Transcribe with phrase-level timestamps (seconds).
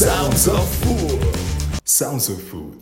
[0.00, 1.20] Sounds of Food.
[1.84, 2.74] Sounds of Food.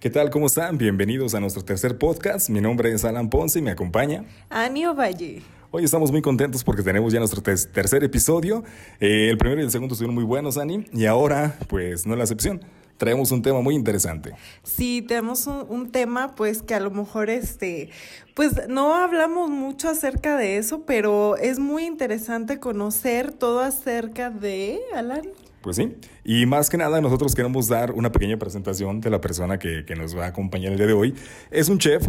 [0.00, 0.30] ¿Qué tal?
[0.30, 0.78] ¿Cómo están?
[0.78, 2.48] Bienvenidos a nuestro tercer podcast.
[2.48, 5.42] Mi nombre es Alan Ponce y me acompaña Anio Valle.
[5.72, 8.64] Hoy estamos muy contentos porque tenemos ya nuestro tercer episodio.
[8.98, 12.18] Eh, el primero y el segundo estuvieron muy buenos, Ani, y ahora, pues no es
[12.18, 12.62] la excepción.
[12.98, 14.32] Traemos un tema muy interesante.
[14.62, 17.90] Sí, tenemos un, un tema, pues que a lo mejor este,
[18.34, 24.80] pues no hablamos mucho acerca de eso, pero es muy interesante conocer todo acerca de
[24.94, 25.22] Alan.
[25.60, 29.58] Pues sí, y más que nada nosotros queremos dar una pequeña presentación de la persona
[29.58, 31.14] que, que nos va a acompañar el día de hoy.
[31.50, 32.06] Es un chef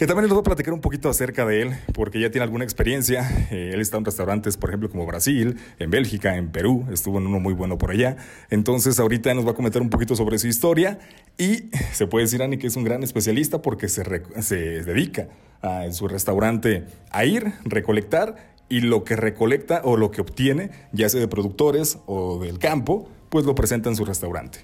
[0.00, 2.64] que también nos va a platicar un poquito acerca de él, porque ya tiene alguna
[2.64, 3.30] experiencia.
[3.50, 7.26] Eh, él está en restaurantes, por ejemplo, como Brasil, en Bélgica, en Perú, estuvo en
[7.26, 8.16] uno muy bueno por allá.
[8.48, 11.00] Entonces ahorita nos va a comentar un poquito sobre su historia
[11.36, 14.02] y se puede decir, Ani, que es un gran especialista porque se,
[14.40, 15.28] se dedica
[15.60, 20.70] a, en su restaurante a ir, recolectar y lo que recolecta o lo que obtiene,
[20.92, 24.60] ya sea de productores o del campo, pues lo presenta en su restaurante.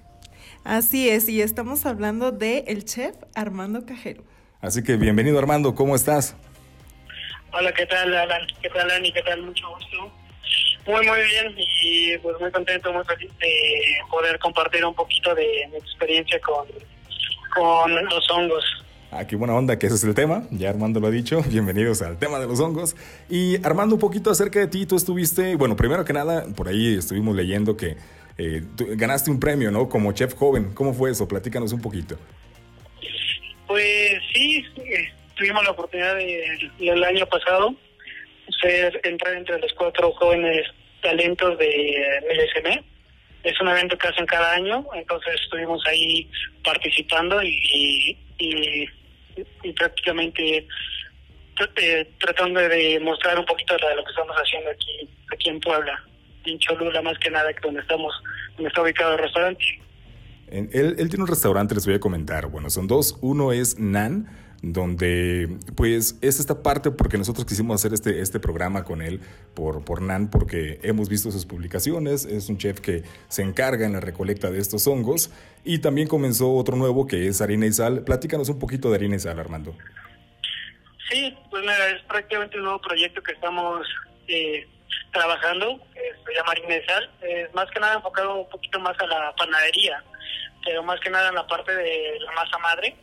[0.65, 4.25] Así es, y estamos hablando de el chef Armando Cajero.
[4.61, 6.35] Así que bienvenido Armando, ¿cómo estás?
[7.53, 8.41] Hola, ¿qué tal, Alan?
[8.63, 9.13] ¿Qué tal, Ani?
[9.13, 9.43] ¿Qué tal?
[9.43, 10.13] Mucho gusto.
[10.87, 13.51] Muy, muy bien y pues muy contento, muy feliz de
[14.11, 16.67] poder compartir un poquito de mi experiencia con,
[17.55, 18.65] con los hongos.
[19.11, 22.03] Ah, qué buena onda, que ese es el tema, ya Armando lo ha dicho, bienvenidos
[22.03, 22.97] al tema de los hongos.
[23.29, 26.97] Y Armando, un poquito acerca de ti, tú estuviste, bueno, primero que nada, por ahí
[26.97, 27.97] estuvimos leyendo que
[28.39, 29.89] eh, tú ganaste un premio, ¿no?
[29.89, 31.29] Como chef joven, ¿cómo fue eso?
[31.29, 32.17] Platícanos un poquito.
[33.67, 37.75] Pues sí, eh, tuvimos la oportunidad de, el año pasado
[38.61, 40.67] ser entrar entre los cuatro jóvenes
[41.03, 42.85] talentos de MLSM.
[43.43, 46.29] Es un evento que hacen cada año, entonces estuvimos ahí
[46.65, 48.89] participando y, y,
[49.73, 50.67] prácticamente
[51.77, 56.03] eh, tratando de mostrar un poquito de lo que estamos haciendo aquí aquí en Puebla,
[56.45, 58.15] en Cholula más que nada, que donde estamos,
[58.57, 59.81] donde está ubicado el restaurante.
[60.49, 62.47] Él, él tiene un restaurante, les voy a comentar.
[62.47, 63.19] Bueno, son dos.
[63.21, 64.29] Uno es Nan,
[64.63, 69.21] donde pues es esta parte porque nosotros quisimos hacer este, este programa con él
[69.55, 72.25] por, por Nan porque hemos visto sus publicaciones.
[72.25, 75.31] Es un chef que se encarga en la recolecta de estos hongos.
[75.65, 78.05] Y también comenzó otro nuevo que es Harina y Sal.
[78.05, 79.77] Platícanos un poquito de Harina y Sal, Armando.
[81.11, 83.87] Sí, pues mira, es prácticamente un nuevo proyecto que estamos
[84.27, 84.67] eh,
[85.13, 87.11] trabajando, se llama Harina de Sal.
[87.23, 90.03] Es más que nada enfocado un poquito más a la panadería,
[90.67, 92.95] pero más que nada en la parte de la masa madre.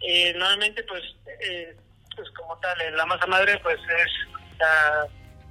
[0.00, 1.02] Eh, normalmente, pues,
[1.44, 1.76] eh,
[2.16, 4.10] pues como tal, eh, la masa madre, pues es
[4.58, 5.06] la-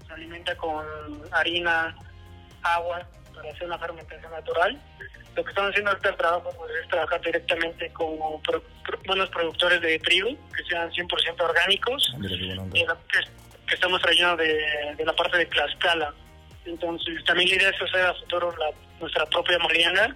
[0.06, 0.86] se alimenta con
[1.32, 1.96] harina,
[2.64, 4.82] agua, para hacer una fermentación natural.
[5.36, 9.30] Lo que estamos haciendo ahorita el trabajo pues, es trabajar directamente con pro- pro- buenos
[9.30, 12.12] productores de trigo, que sean 100% orgánicos,
[12.74, 13.20] eh, que,
[13.68, 16.12] que estamos trayendo de, de la parte de Tlaxcala.
[16.66, 20.16] Entonces, también la idea es hacer a futuro la- nuestra propia molienda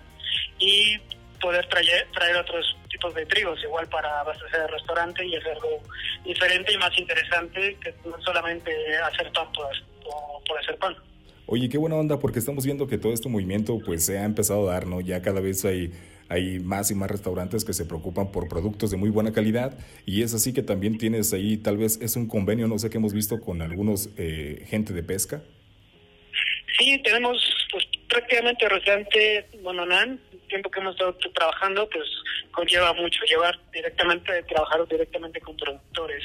[0.62, 0.98] y
[1.42, 5.80] poder traer, traer otros tipos de trigos, igual para abastecer el restaurante y hacerlo
[6.24, 9.68] diferente y más interesante, que no solamente hacer pan por,
[10.46, 10.96] por- hacer pan.
[11.48, 14.70] Oye, qué buena onda, porque estamos viendo que todo este movimiento pues se ha empezado
[14.70, 15.02] a dar, ¿no?
[15.02, 15.92] Ya cada vez hay,
[16.30, 20.22] hay más y más restaurantes que se preocupan por productos de muy buena calidad y
[20.22, 23.14] es así que también tienes ahí, tal vez es un convenio, no sé qué hemos
[23.14, 25.42] visto con algunos eh, gente de pesca.
[26.78, 27.38] Sí, tenemos
[27.72, 30.20] pues prácticamente restaurante Mononan,
[30.52, 32.08] tiempo que hemos estado trabajando, pues
[32.52, 36.24] conlleva mucho llevar directamente, trabajar directamente con productores.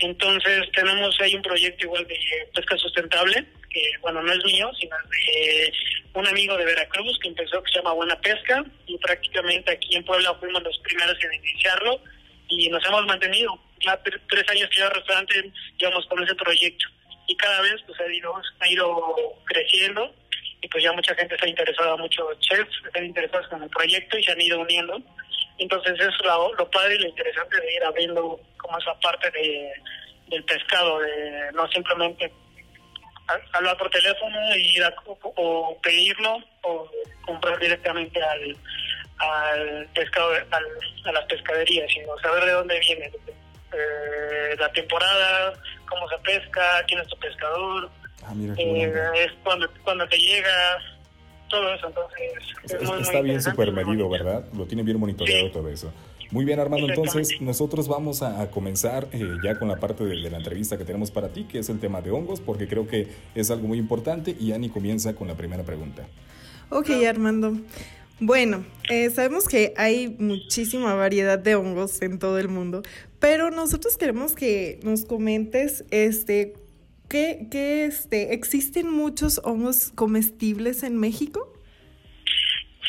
[0.00, 2.18] Entonces tenemos ahí un proyecto igual de
[2.54, 5.72] pesca sustentable, que bueno, no es mío, sino de
[6.12, 10.04] un amigo de Veracruz que empezó, que se llama Buena Pesca, y prácticamente aquí en
[10.04, 12.00] Puebla fuimos los primeros en iniciarlo
[12.48, 13.58] y nos hemos mantenido.
[13.80, 16.86] Ya tre- tres años que lleva el restaurante, llevamos con ese proyecto
[17.26, 18.86] y cada vez pues ha ido, ha ido
[19.46, 20.14] creciendo
[20.64, 24.24] y pues ya mucha gente está interesada, muchos chefs están interesados con el proyecto y
[24.24, 24.98] se han ido uniendo.
[25.58, 29.70] Entonces eso es lo, padre y lo interesante de ir abriendo como esa parte de,
[30.28, 32.32] del pescado, de no simplemente
[33.52, 36.90] hablar por teléfono y ir a, o pedirlo o
[37.26, 38.56] comprar directamente al,
[39.18, 40.66] al pescado, al,
[41.04, 43.12] a las pescaderías, sino saber de dónde viene
[43.70, 45.52] eh, la temporada,
[45.90, 47.90] cómo se pesca, quién es tu pescador,
[48.22, 49.24] Ah, mira qué eh, buena onda.
[49.24, 50.50] es cuando, cuando te llega,
[51.50, 51.86] todo eso.
[51.88, 52.20] Entonces,
[52.64, 53.40] O sea, es es- muy, muy está bien
[53.76, 54.08] muy medido.
[54.08, 54.44] ¿verdad?
[54.54, 55.52] Lo tiene bien monitoreado Sí.
[55.52, 55.92] todo eso.
[56.30, 56.88] Muy bien, Armando.
[56.88, 60.76] Entonces, nosotros vamos a, a comenzar eh, ya con la parte de, de la entrevista
[60.78, 63.68] que tenemos para ti, que es el tema de hongos, porque creo que es algo
[63.68, 64.34] muy importante.
[64.40, 66.06] Y Ani comienza con la primera pregunta.
[66.70, 67.52] Ok, Armando.
[68.20, 72.82] Bueno, eh, sabemos que hay muchísima variedad de hongos en todo el mundo,
[73.20, 76.54] pero nosotros queremos que nos comentes, este,
[77.08, 81.52] ¿Qué, qué, este, ¿Existen muchos hongos comestibles en México?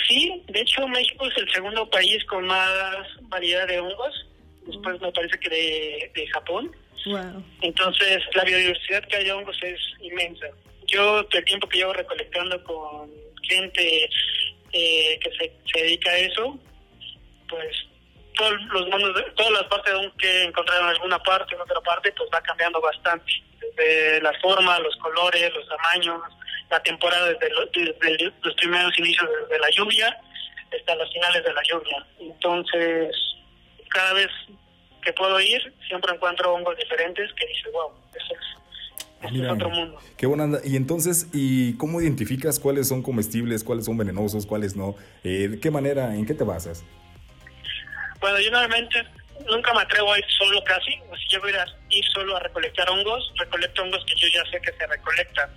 [0.07, 4.27] Sí, de hecho México es el segundo país con más variedad de hongos,
[4.67, 6.71] después me parece que de, de Japón.
[7.06, 7.44] Wow.
[7.62, 10.47] Entonces la biodiversidad que hay de hongos es inmensa.
[10.88, 13.11] Yo, el tiempo que llevo recolectando con
[13.44, 14.09] gente
[14.73, 16.59] eh, que se, se dedica a eso,
[17.50, 17.84] pues
[18.35, 22.29] todos los mundos, todas las partes que encontraron en alguna parte, en otra parte, pues
[22.33, 23.25] va cambiando bastante.
[23.77, 26.21] Desde la forma, los colores, los tamaños,
[26.69, 30.17] la temporada desde, lo- desde los primeros inicios de la lluvia
[30.77, 32.05] hasta los finales de la lluvia.
[32.19, 33.15] Entonces,
[33.89, 34.27] cada vez
[35.03, 38.39] que puedo ir, siempre encuentro hongos diferentes que dices, wow, eso es,
[39.21, 39.97] Ah, es otro mundo.
[40.17, 40.59] Qué buena onda.
[40.63, 44.95] Y entonces, ¿y cómo identificas cuáles son comestibles, cuáles son venenosos, cuáles no?
[45.23, 46.83] Eh, ¿De qué manera, en qué te basas?
[48.25, 49.04] Bueno, yo normalmente
[49.51, 52.39] nunca me atrevo a ir solo casi, o si yo voy a ir solo a
[52.39, 55.48] recolectar hongos, recolecto hongos que yo ya sé que se recolectan.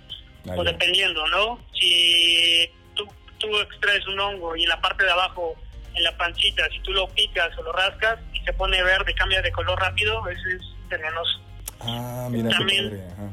[0.47, 1.59] Ah, o dependiendo, ¿no?
[1.73, 3.07] Si tú,
[3.39, 5.55] tú extraes un hongo y en la parte de abajo,
[5.95, 9.41] en la pancita, si tú lo picas o lo rascas y se pone verde, cambia
[9.41, 11.41] de color rápido, ese es venenoso.
[11.79, 13.03] Ah, mira También- padre.
[13.13, 13.31] Ajá.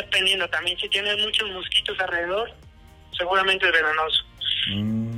[0.00, 2.50] Dependiendo también, si tienes muchos mosquitos alrededor,
[3.18, 4.24] seguramente es venenoso.
[4.70, 5.11] Mm,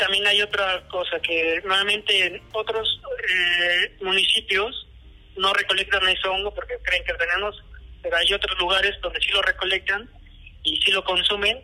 [0.00, 4.86] también hay otra cosa que normalmente en otros eh, municipios
[5.36, 7.62] no recolectan ese hongo porque creen que es venenoso,
[8.02, 10.10] pero hay otros lugares donde sí lo recolectan
[10.64, 11.60] y sí lo consumen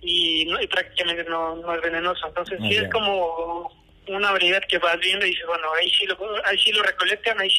[0.00, 2.26] y, no- y prácticamente no, no es venenoso.
[2.28, 6.06] Entonces Ah, sí es como una variedad que vas viendo y dices, bueno, ahí sí
[6.06, 7.50] lo, ahí sí lo recolectan, ahí,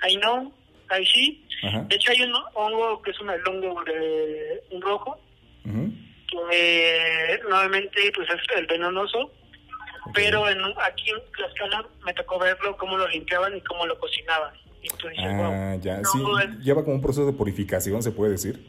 [0.00, 0.52] ahí no,
[0.88, 1.46] ahí sí.
[1.62, 1.80] Ajá.
[1.88, 5.20] De hecho hay un hongo que es un hongo de un rojo,
[6.28, 9.30] que nuevamente pues es el venenoso,
[10.14, 14.54] pero en, aquí en Tlaxcala me tocó verlo, cómo lo limpiaban y cómo lo cocinaban.
[14.82, 15.80] Y tú dices, Ah, wow.
[15.80, 15.98] ya.
[16.00, 16.18] no, Sí,
[16.62, 18.64] lleva como un proceso de purificación, se puede decir.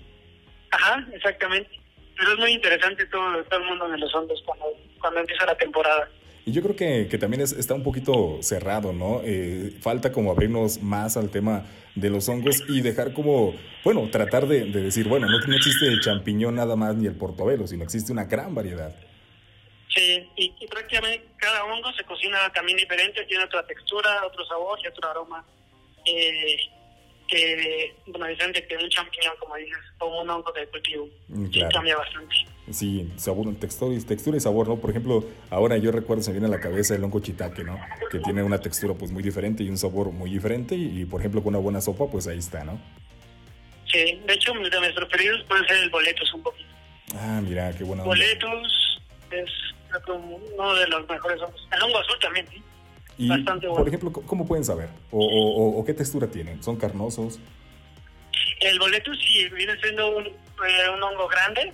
[0.71, 1.69] Ajá, exactamente.
[2.17, 4.65] Pero es muy interesante todo, todo el mundo de los hongos cuando,
[5.01, 6.07] cuando empieza la temporada.
[6.45, 9.21] Y yo creo que, que también es- está un poquito cerrado, ¿no?
[9.23, 11.65] Eh, falta como abrirnos más al tema
[11.95, 13.53] de los hongos y dejar como,
[13.83, 17.15] bueno, tratar de, de decir, bueno, no, no existe el champiñón nada más ni el
[17.15, 18.93] portobelo, sino existe una gran variedad.
[19.93, 24.79] Sí, y, y prácticamente cada hongo se cocina también diferente, tiene otra textura, otro sabor
[24.83, 25.45] y otro aroma.
[26.05, 26.57] Eh,
[27.27, 31.07] que, bueno, diferente que un champiñón, como dices, o un hongo de cultivo.
[31.29, 31.69] Mm, Sí, claro.
[31.73, 32.35] cambia bastante.
[32.71, 34.77] Sí, sabor, textura textura y sabor, ¿no?
[34.77, 37.79] Por ejemplo, ahora yo recuerdo, se viene a la cabeza el hongo chitaque, ¿no?
[38.11, 41.21] Que tiene una textura pues muy diferente y un sabor muy diferente y, y, por
[41.21, 42.79] ejemplo, con una buena sopa, pues ahí está, ¿no?
[43.91, 46.69] Sí, de hecho, de mis preferidos pueden ser el boletos un poquito.
[47.15, 48.15] Ah, mira, qué buena onda.
[48.15, 48.99] Boletos
[49.31, 49.49] es
[50.01, 50.11] creo que
[50.53, 51.67] uno de los mejores hongos.
[51.71, 52.63] El hongo azul también, ¿sí?
[53.17, 53.79] Y, bastante bueno.
[53.83, 54.89] por ejemplo, ¿cómo- ¿cómo pueden saber?
[55.11, 56.63] O, o- o- o qué textura tienen?
[56.63, 57.39] ¿Son carnosos?
[58.61, 61.73] El boleto sí viene siendo un, eh, un hongo grande.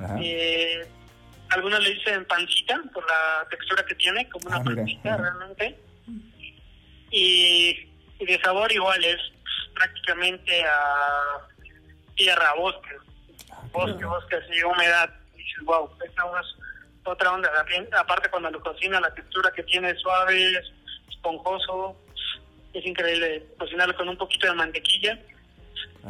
[0.00, 0.16] Ajá.
[0.20, 0.84] Eh,
[1.50, 5.78] algunos le dicen pancita por la textura que tiene, como una Ah, pancita realmente.
[7.10, 9.20] Y, y de sabor igual es
[9.74, 11.46] prácticamente a
[12.16, 12.90] tierra, bosque.
[13.72, 14.08] Bosque, claro.
[14.10, 15.10] bosque, así, humedad.
[15.34, 16.46] Y dices, wow, esta es
[17.04, 17.50] otra onda.
[17.52, 20.72] También, aparte cuando lo cocina, la textura que tiene es suave, es
[21.10, 21.96] esponjoso.
[22.72, 25.18] Es increíble cocinarlo con un poquito de mantequilla.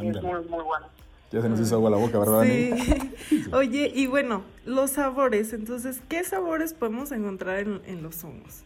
[0.01, 0.89] Es muy, muy bueno.
[1.31, 3.45] Ya se nos hizo agua la boca, ¿verdad, Sí.
[3.51, 8.63] Oye, y bueno, los sabores, entonces, ¿qué sabores podemos encontrar en, en los hongos?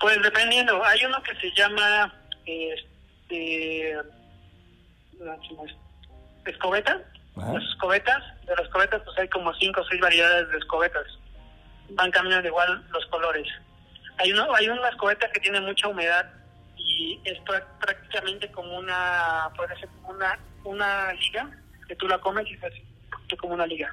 [0.00, 2.14] Pues dependiendo, hay uno que se llama
[2.46, 3.96] este,
[6.46, 7.02] escobeta.
[7.42, 7.52] Ajá.
[7.54, 11.06] Las escobetas, de las escobetas pues hay como cinco o seis variedades de escobetas.
[11.90, 13.46] Van cambiando igual los colores.
[14.18, 16.26] Hay uno, hay una escobeta que tiene mucha humedad
[16.76, 21.50] y es prá- prácticamente como una, puede ser como una, una liga
[21.88, 22.84] que tú la comes y es así,
[23.40, 23.92] como una liga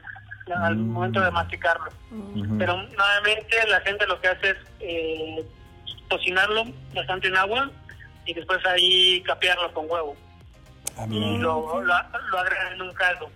[0.63, 0.91] al Mm.
[0.91, 1.89] momento de masticarlo.
[2.57, 5.45] Pero nuevamente la gente lo que hace es eh,
[6.09, 6.63] cocinarlo
[6.93, 7.69] bastante en agua
[8.25, 10.15] y después ahí capearlo con huevo.
[11.11, 13.29] Y lo, lo, lo agregan en un caldo.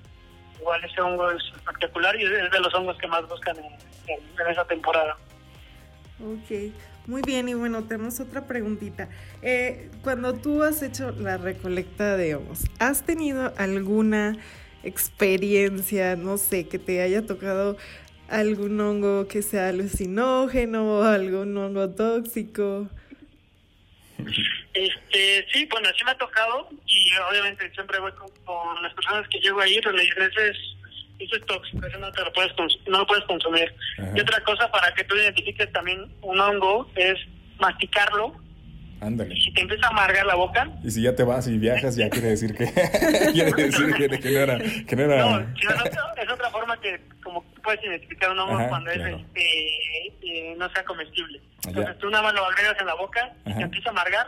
[0.59, 4.39] Igual ese hongo es espectacular y es de los hongos que más buscan en, en-
[4.39, 5.17] en esa temporada.
[6.19, 6.71] Ok,
[7.07, 9.09] muy bien, y bueno, tenemos otra preguntita.
[9.41, 14.37] Eh, cuando tú has hecho la recolecta de hongos, ¿has tenido alguna
[14.83, 17.75] experiencia, no sé, que te haya tocado
[18.29, 22.87] algún hongo que sea alucinógeno o algún hongo tóxico?
[24.73, 29.27] Este, sí, bueno, sí me ha tocado y obviamente siempre voy con, con las personas
[29.27, 30.57] que llego ahí, pero le dicen, ese es,
[31.19, 32.51] eso es tóxico, eso no te lo puedes,
[32.87, 33.73] no lo puedes consumir.
[33.99, 34.11] Ajá.
[34.15, 37.17] Y otra cosa para que tú identifiques también un hongo es
[37.59, 38.41] masticarlo
[39.01, 39.35] Ándale.
[39.35, 40.69] Si te empieza a amargar la boca.
[40.83, 42.65] Y si ya te vas y viajas, ya quiere decir que
[43.33, 44.59] quiere decir que, que, no era.
[44.59, 45.25] Que no, era...
[45.25, 50.69] no es, otra, forma que, como puedes identificar un hongo cuando es este, eh, no
[50.69, 51.41] sea comestible.
[51.65, 54.27] Entonces tú nada más lo agregas en la boca y te empieza a amargar,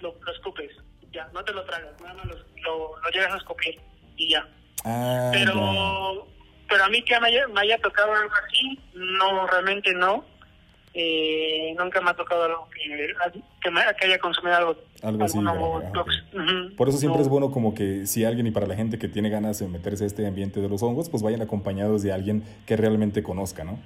[0.00, 0.70] lo, lo, escupes.
[1.12, 3.80] Ya, no te lo tragas, nada más lo, lo, lo llegas a escupir
[4.16, 4.48] y ya.
[4.84, 6.26] Ah, pero,
[6.68, 10.24] pero a mí que me haya, me haya tocado algo así, no, realmente no
[10.92, 13.14] eh, nunca me ha tocado algo que,
[13.62, 15.38] que, me, haya consumido algo, algo así.
[16.76, 19.30] Por eso siempre es bueno como que si alguien y para la gente que tiene
[19.30, 22.76] ganas de meterse a este ambiente de los hongos, pues vayan acompañados de alguien que
[22.76, 23.78] realmente conozca, ¿no?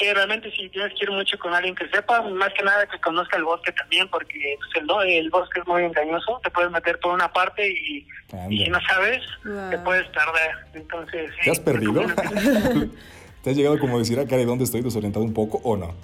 [0.00, 2.98] Sí, realmente si tienes que ir mucho con alguien que sepa, más que nada que
[3.00, 6.98] conozca el bosque también, porque pues, el, el, bosque es muy engañoso, te puedes meter
[7.00, 8.06] por una parte y,
[8.48, 9.20] y si no sabes,
[9.68, 10.56] te puedes perder.
[10.72, 12.02] Entonces, ¿Te has perdido?
[13.42, 15.94] ¿Te has llegado como a decir acá de dónde estoy desorientado un poco o no?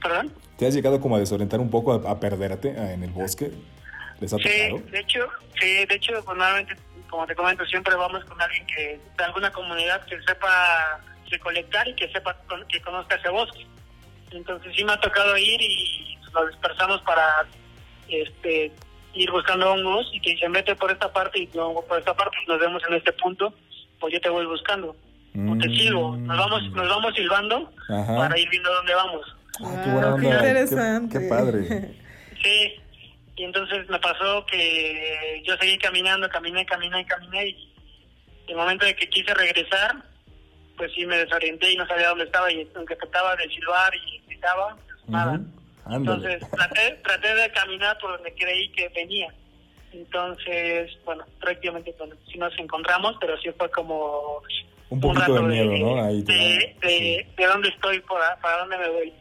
[0.00, 0.32] ¿Perdón?
[0.56, 3.50] ¿Te has llegado como a desorientar un poco, a, perderte en el bosque?
[4.20, 5.26] ¿Les ha sí, de hecho,
[5.60, 6.76] sí, de hecho, pues, nuevamente,
[7.08, 11.94] como te comento, siempre vamos con alguien que de alguna comunidad que sepa recolectar y
[11.94, 12.36] que sepa
[12.68, 13.66] que conozca ese bosque.
[14.32, 17.46] Entonces sí me ha tocado ir y nos dispersamos para
[18.08, 18.72] este
[19.14, 22.36] ir buscando hongos y que dicen vete por esta parte y yo por esta parte
[22.44, 23.52] y nos vemos en este punto,
[23.98, 24.96] pues yo te voy buscando.
[25.32, 29.36] O te sigo, nos vamos, nos vamos silbando para ir viendo dónde vamos.
[29.62, 31.18] Ah, qué interesante.
[31.20, 32.00] Qué, padre.
[32.42, 32.72] Sí,
[33.36, 37.70] y entonces me pasó que yo seguí caminando, caminé, caminé, caminé y
[38.48, 39.96] el momento de que quise regresar,
[40.80, 44.22] pues sí me desorienté y no sabía dónde estaba y aunque trataba de silbar y
[44.26, 45.38] gritaba, pues nada.
[45.90, 49.28] Entonces traté, traté de caminar por donde creí que venía.
[49.92, 54.40] Entonces, bueno, prácticamente bueno, sí nos encontramos, pero sí fue como
[54.88, 56.02] un poquito de miedo, ¿no?
[56.02, 59.12] Ahí de, de, de, dónde estoy, para, para dónde me voy.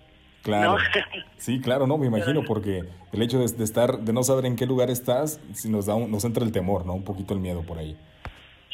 [0.43, 0.77] Claro.
[1.37, 4.65] Sí, claro, no, me imagino, porque el hecho de, estar, de no saber en qué
[4.65, 6.93] lugar estás, si nos da nos entra el temor, ¿no?
[6.93, 7.97] Un poquito el miedo por ahí.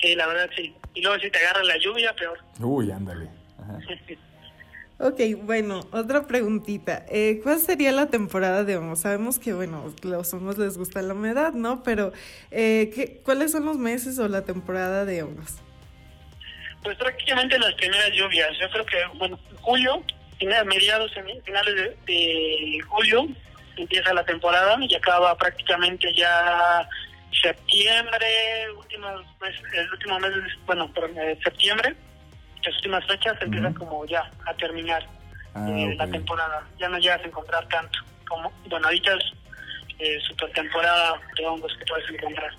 [0.01, 0.73] Sí, la verdad sí.
[0.93, 2.39] Y luego si te agarra la lluvia, peor.
[2.59, 3.29] Uy, ándale.
[4.97, 7.05] Ok, bueno, otra preguntita.
[7.09, 9.01] Eh, ¿Cuál sería la temporada de hongos?
[9.01, 11.83] Sabemos que, bueno, los hongos les gusta la humedad, ¿no?
[11.83, 12.13] Pero,
[12.49, 15.55] eh, ¿qué, ¿cuáles son los meses o la temporada de hongos?
[16.81, 18.57] Pues prácticamente las primeras lluvias.
[18.57, 20.01] Yo creo que, bueno, julio
[20.65, 21.11] mediados,
[21.43, 21.75] finales
[22.05, 23.27] de, julio,
[23.77, 26.87] empieza la temporada y acaba prácticamente ya
[27.41, 28.27] septiembre,
[28.77, 29.25] últimos
[29.73, 30.31] el último mes,
[30.65, 31.95] bueno, eh, septiembre,
[32.63, 35.07] las últimas fechas empiezan como ya a terminar
[35.53, 36.67] ah, eh, la temporada.
[36.79, 39.23] Ya no llegas a encontrar tanto como, bueno, ahorita es
[39.99, 42.51] eh, super temporada de hongos que puedes encontrar.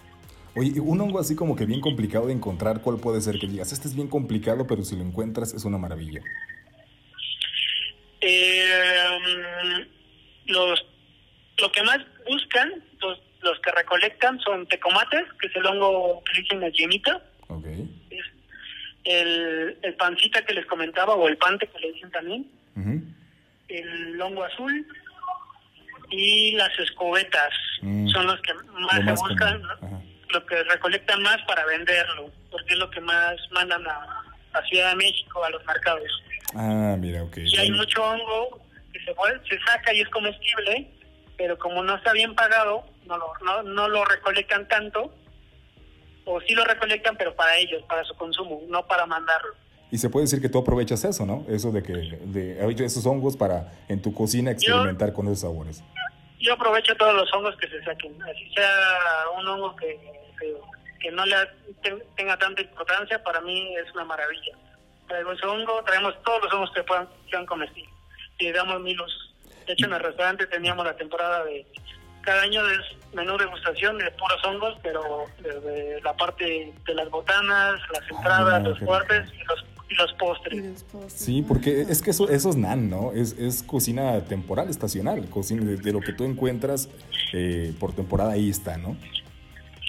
[0.55, 3.73] Oye, un hongo así como que bien complicado de encontrar, ¿cuál puede ser que digas?
[3.73, 6.23] Este es bien complicado, pero si lo encuentras es una maravilla.
[8.23, 9.87] Eh,
[10.47, 10.87] los,
[11.59, 16.41] lo que más buscan, los, los que recolectan son tecomates, que es el hongo que
[16.41, 17.23] dicen la yemita.
[19.05, 22.51] El, el pancita que les comentaba, o el pante que le dicen también.
[23.69, 24.87] El hongo azul
[26.11, 27.53] y las escobetas
[27.83, 28.09] mm.
[28.09, 29.63] son los que más, se buscan,
[30.31, 34.91] lo que recolectan más para venderlo, porque es lo que más mandan a, a Ciudad
[34.91, 36.23] de México, a los mercados.
[36.55, 37.39] Ah, mira, ok.
[37.39, 38.61] Y hay mucho hongo
[38.93, 39.15] que se,
[39.49, 40.91] se saca y es comestible,
[41.37, 45.13] pero como no está bien pagado, no lo, no, no lo recolectan tanto,
[46.25, 49.55] o sí lo recolectan, pero para ellos, para su consumo, no para mandarlo.
[49.91, 51.45] Y se puede decir que tú aprovechas eso, ¿no?
[51.49, 55.83] Eso de que de esos hongos para en tu cocina experimentar con esos sabores.
[56.41, 58.69] Yo aprovecho todos los hongos que se saquen, así sea
[59.39, 59.99] un hongo que,
[61.01, 61.37] que, no le
[62.17, 64.57] tenga tanta importancia, para mí es una maravilla
[65.07, 67.93] traemos hongo, traemos todos los hongos que puedan, sean comestibles.
[68.39, 69.35] Y damos milos.
[69.67, 71.67] De hecho, en el restaurante teníamos la temporada de.
[72.27, 72.81] Cada año es
[73.15, 78.63] menú degustación de puros hongos, pero desde la parte de las botanas, las ah, entradas,
[78.65, 80.85] los fuertes y los y los postres.
[81.07, 83.13] Sí, porque es que eso, eso es NAN, ¿no?
[83.13, 86.89] Es, es cocina temporal, estacional, cocina de, lo que tú encuentras
[87.33, 88.97] eh, por temporada ahí está, ¿no?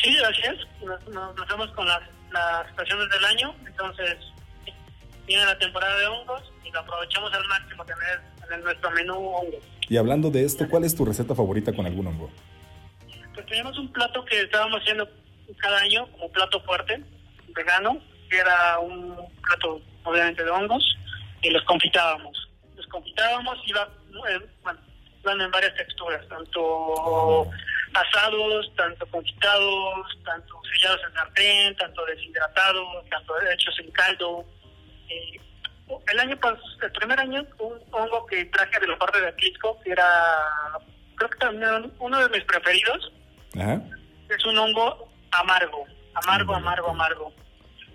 [0.04, 0.86] Sí, así es.
[0.86, 2.02] Nos, nos, vemos con las,
[2.32, 4.18] las estaciones del año, entonces
[5.26, 9.64] viene la temporada de hongos y lo aprovechamos al máximo tener en nuestro menú hongos.
[9.90, 12.30] Y hablando de esto, ¿cuál es tu receta favorita con algún hongo?
[13.34, 15.08] Pues tenemos un plato que estábamos haciendo
[15.58, 17.02] cada año como plato fuerte,
[17.56, 20.84] vegano, que era un plato obviamente de hongos,
[21.42, 22.50] y los confitábamos.
[22.76, 23.88] Los confitábamos y iba,
[24.30, 24.46] eh,
[25.24, 27.50] bueno, en varias texturas, tanto
[27.94, 34.46] asados, tanto confitados, tanto sellados en sartén, tanto deshidratados, tanto hechos en caldo,
[36.12, 39.80] el año pas el primer año, un hongo que traje de la parte de Atlisco,
[39.84, 40.08] que era,
[41.16, 43.12] creo que también uno de mis preferidos.
[43.60, 43.82] Ajá.
[44.30, 47.34] Es un hongo amargo, amargo, amargo, amargo.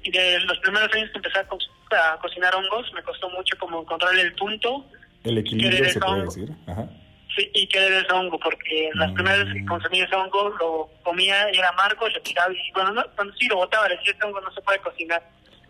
[0.02, 1.58] Y de los primeros años que empecé a, co
[1.90, 4.84] a cocinar hongos, me costó mucho como encontrar el punto.
[5.24, 6.50] El equilibrio, se puede decir.
[6.66, 6.88] Ajá.
[7.36, 9.14] Sí, y que era ese hongo, porque las Mm.
[9.14, 12.92] primeras veces que consumí ese hongo, lo comía y era amargo, lo tiraba y bueno,
[12.92, 15.22] no, cuando sí lo botaba, decía, este hongo no se puede cocinar.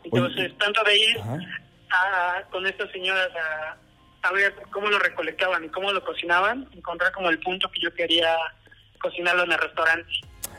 [0.04, 1.38] Entonces, Oye, tanto de ir Ajá.
[1.92, 3.76] A- con estas señoras a,
[4.28, 7.92] a ver cómo lo recolectaban y cómo lo cocinaban, encontrar como el punto que yo
[7.94, 8.36] quería
[9.00, 10.10] cocinarlo en el restaurante.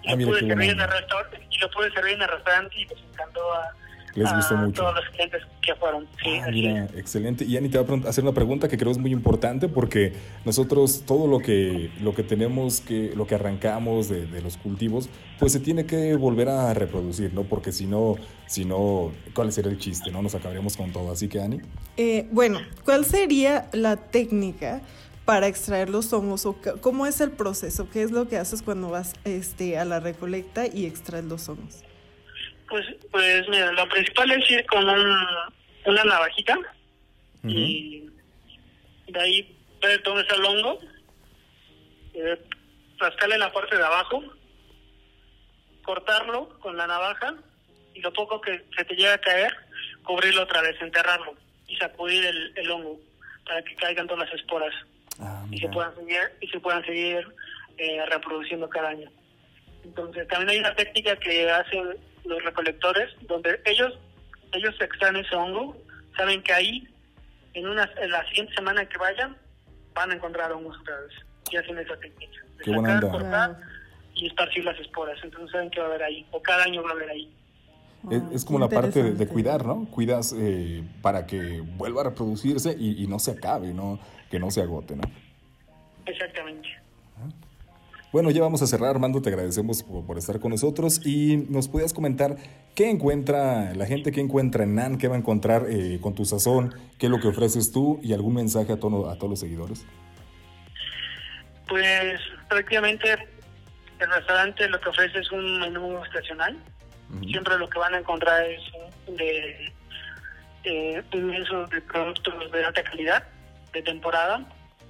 [0.04, 2.76] Y, Ah, lo, pude servir en el restaurante y lo pude servir en el restaurante
[2.78, 3.74] y les encantó a,
[4.16, 4.82] Les a gustó mucho.
[4.84, 6.06] todos los clientes que fueron.
[6.24, 7.46] Sí, Ah, mira, excelente.
[7.46, 10.14] Y Ani te va a hacer una pregunta que creo es muy importante porque
[10.46, 15.10] nosotros todo lo que lo que tenemos que lo que arrancamos de, de los cultivos,
[15.40, 17.44] pues se tiene que volver a reproducir, ¿no?
[17.44, 18.16] Porque si no,
[18.46, 20.12] si no, ¿cuál sería el chiste?
[20.12, 21.12] No nos acabaríamos con todo.
[21.12, 21.60] Así que Ani,
[21.98, 24.82] Eh, bueno, ¿cuál sería la técnica
[25.26, 27.88] para extraer los hongos o cómo es el proceso?
[27.90, 31.84] ¿Qué es lo que haces cuando vas este, a la recolecta y extraes los hongos?
[32.74, 35.16] Pues, pues mira, lo principal es ir con un,
[35.86, 36.58] una navajita
[37.44, 38.10] y
[39.08, 40.80] de ahí ver dónde está el hongo,
[42.16, 42.36] eh,
[42.98, 44.24] rascarle la parte de abajo,
[45.84, 47.36] cortarlo con la navaja
[47.94, 49.56] y lo poco que se te llega a caer,
[50.02, 51.36] cubrirlo otra vez, enterrarlo
[51.68, 53.00] y sacudir el, el hongo
[53.46, 54.74] para que caigan todas las esporas
[55.20, 57.24] ah, y se puedan seguir y se puedan seguir
[57.78, 59.12] eh, reproduciendo cada año.
[59.84, 63.94] Entonces también hay una técnica que hacen los recolectores donde ellos
[64.54, 65.76] ellos extraen ese hongo,
[66.16, 66.88] saben que ahí
[67.54, 69.36] en una en la siguiente semana que vayan
[69.94, 71.12] van a encontrar hongos otra vez
[71.52, 72.42] y hacen esa técnica.
[72.58, 73.20] de Qué buena sacar, onda.
[73.20, 73.62] cortar
[74.16, 75.18] y esparcir las esporas.
[75.24, 77.32] Entonces saben que va a haber ahí o cada año va a haber ahí.
[78.12, 79.86] Es, Ah, es como la parte de, cuidar, ¿no?
[79.90, 84.00] Cuidas eh, para que vuelva a reproducirse y, y no se acabe, ¿no?
[84.30, 85.04] Que no se agote, ¿no?
[86.06, 86.68] Exactamente.
[88.14, 91.68] Bueno, ya vamos a cerrar, Armando, te agradecemos por, por estar con nosotros y nos
[91.68, 92.36] podías comentar
[92.76, 96.24] qué encuentra la gente, qué encuentra en NAN, qué va a encontrar eh, con tu
[96.24, 99.40] sazón, qué es lo que ofreces tú y algún mensaje a, todo- a todos los
[99.40, 99.84] seguidores.
[101.68, 103.12] Pues prácticamente
[104.00, 106.56] el restaurante lo que ofrece es un menú estacional.
[107.22, 108.62] Siempre lo que van a encontrar es
[109.18, 109.72] de
[110.66, 113.24] eh, inmenso de productos de alta calidad,
[113.72, 114.46] de temporada.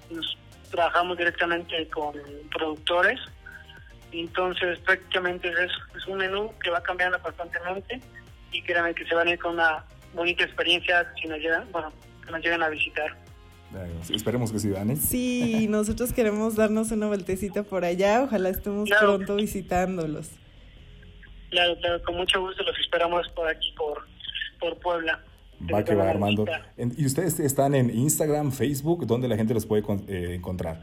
[0.10, 0.38] Nos
[0.74, 2.14] trabajamos directamente con
[2.52, 3.20] productores.
[4.12, 8.02] Entonces prácticamente es, es un menú que va cambiando constantemente
[8.52, 11.92] y créanme que se van a ir con una bonita experiencia si nos llegan, bueno,
[12.26, 13.16] que nos lleguen a visitar.
[14.12, 14.96] Esperemos que sí, Dani.
[14.98, 18.22] Sí, nosotros queremos darnos una vueltecita por allá.
[18.22, 19.16] Ojalá estemos Claro.
[19.16, 20.30] pronto visitándolos.
[21.50, 24.06] Claro, claro, con mucho gusto los esperamos por aquí, por,
[24.60, 25.20] por Puebla.
[25.72, 26.46] Va que va, Armando.
[26.98, 30.80] ¿Y ustedes están en Instagram, Facebook, donde la gente los puede eh, encontrar?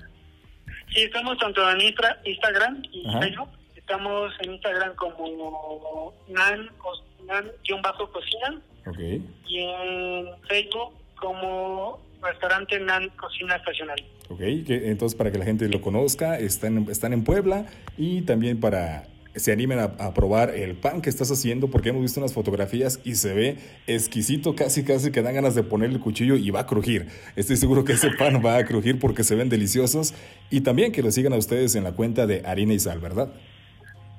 [0.93, 1.81] Sí, estamos tanto en
[2.25, 3.21] Instagram y Ajá.
[3.21, 3.49] Facebook.
[3.77, 8.99] Estamos en Instagram como nan-cocina Ok.
[9.47, 14.03] y en Facebook como restaurante Nan Cocina Estacional.
[14.29, 17.67] Ok, que, entonces para que la gente lo conozca, están, están en Puebla
[17.97, 22.21] y también para se animen a, probar el pan que estás haciendo porque hemos visto
[22.21, 26.37] unas fotografías y se ve exquisito, casi casi que dan ganas de poner el cuchillo
[26.37, 27.09] y va a crujir.
[27.37, 30.15] Estoy seguro que ese pan va a crujir porque se ven deliciosos
[30.51, 33.33] y también que lo sigan a ustedes en la cuenta de Harina y Sal, ¿verdad?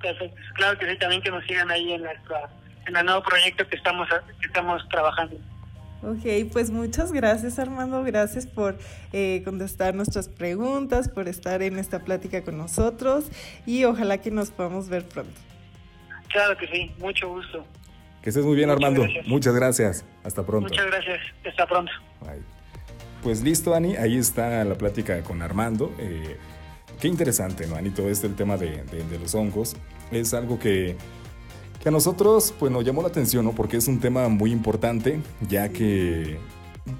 [0.01, 0.35] Perfecto.
[0.55, 2.49] Claro que sí, también que nos sigan ahí en nuestra
[2.87, 4.07] en el nuevo proyecto que estamos
[4.39, 5.37] que estamos trabajando.
[6.03, 8.77] Ok, pues muchas gracias Armando, gracias por
[9.13, 13.25] eh, contestar nuestras preguntas, por estar en esta plática con nosotros
[13.67, 15.39] y ojalá que nos podamos ver pronto.
[16.31, 17.63] Claro que sí, mucho gusto.
[18.23, 19.01] Que estés muy bien, Muchas Armando.
[19.03, 19.27] gracias.
[19.27, 20.05] Muchas gracias.
[20.23, 20.69] Hasta pronto.
[20.69, 21.19] Muchas gracias.
[21.47, 21.91] Hasta pronto.
[22.21, 22.41] Bye.
[23.21, 25.93] Pues listo, Ani, ahí está la plática con Armando.
[25.99, 26.37] Eh,
[26.99, 27.89] qué interesante, ¿no, Ani?
[27.91, 29.75] Todo este el tema de, de- de los hongos.
[30.11, 30.95] Es algo que,
[31.81, 33.51] que a nosotros pues, nos llamó la atención, ¿no?
[33.53, 36.39] Porque es un tema muy importante, ya que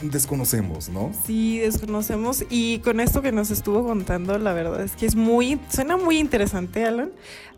[0.02, 1.12] desconocemos, ¿no?
[1.26, 5.60] Sí, desconocemos y con esto que nos estuvo contando, la verdad es que es muy,
[5.70, 7.12] suena muy interesante, Alan.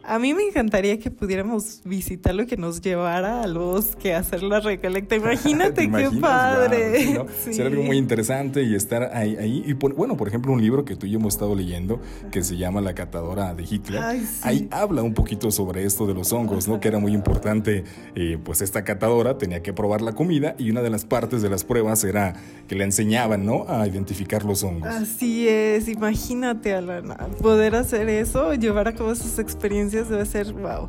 [0.05, 4.43] A mí me encantaría que pudiéramos visitarlo y que nos llevara al bosque a hacer
[4.43, 5.15] la recolecta.
[5.15, 6.89] Imagínate ¿Te qué padre.
[6.89, 7.25] Wow, sí, ¿no?
[7.45, 7.53] Sí.
[7.53, 9.37] Ser algo muy interesante y estar ahí.
[9.37, 9.63] ahí.
[9.65, 12.43] Y por- bueno, por ejemplo, un libro que tú y yo hemos estado leyendo que
[12.43, 14.01] se llama La catadora de Hitler.
[14.03, 14.39] Ay, sí.
[14.43, 16.79] Ahí habla un poquito sobre esto de los hongos, ¿no?
[16.81, 17.83] Que era muy importante.
[18.15, 21.49] eh, pues esta catadora tenía que probar la comida y una de las partes de
[21.49, 22.33] las pruebas era
[22.67, 23.65] que le enseñaban, ¿no?
[23.69, 24.89] A identificar los hongos.
[24.89, 29.39] Así es, imagínate, Alan, poder hacer eso, llevar a cabo esas
[30.01, 30.87] debe ser, wow,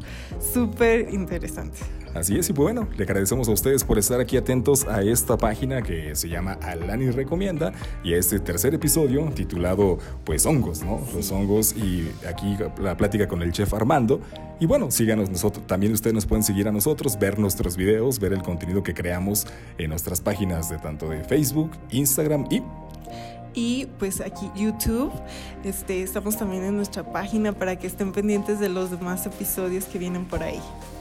[0.52, 1.78] súper interesante.
[2.14, 5.82] Así es, y bueno, le agradecemos a ustedes por estar aquí atentos a esta página
[5.82, 7.72] que se llama Alani Recomienda
[8.04, 11.00] y a este tercer episodio titulado pues hongos, ¿no?
[11.12, 14.20] Los hongos y aquí la plática con el chef Armando.
[14.60, 18.32] Y bueno, síganos nosotros, también ustedes nos pueden seguir a nosotros, ver nuestros videos, ver
[18.32, 22.62] el contenido que creamos en nuestras páginas de tanto de Facebook, Instagram y
[23.54, 25.12] y pues aquí YouTube.
[25.62, 29.98] Este, estamos también en nuestra página para que estén pendientes de los demás episodios que
[29.98, 30.60] vienen por ahí.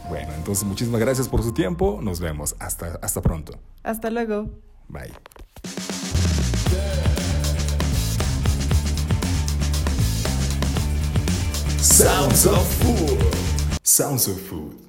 [0.09, 1.99] Bueno, entonces muchísimas gracias por su tiempo.
[2.01, 2.55] Nos vemos.
[2.59, 3.53] Hasta, hasta pronto.
[3.83, 4.49] Hasta luego.
[4.87, 5.11] Bye.
[11.79, 13.19] Sounds of Food.
[13.83, 14.82] Sounds of Food.